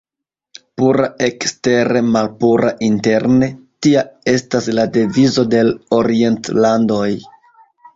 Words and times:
Pura 0.79 1.03
ekstere, 1.27 2.01
malpura 2.15 2.73
interne, 2.89 3.51
tia 3.87 4.07
estas 4.37 4.75
la 4.81 4.91
devizo 5.01 5.49
de 5.57 5.65
l' 5.71 5.81
orientlandoj. 6.05 7.09